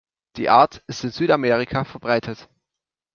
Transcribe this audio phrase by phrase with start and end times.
[0.35, 2.49] Die Art ist in Südamerika verbreitet.